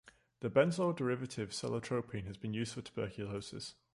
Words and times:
The 0.39 0.49
benzoyl 0.49 0.95
derivative 0.97 1.51
cellotropin 1.51 2.25
has 2.25 2.35
been 2.35 2.55
used 2.55 2.73
for 2.73 2.81
tuberculosis. 2.81 3.75